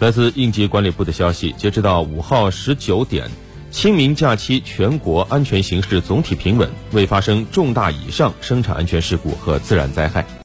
[0.00, 3.30] 来自应急管理部的消息截止到五号十九点
[3.70, 10.24] 清明假期全国安全形势总体平稳未发生重大以上生产安全事故和自然灾害。